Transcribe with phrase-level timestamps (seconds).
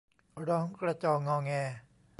[0.47, 1.51] ร้องกระจองอแง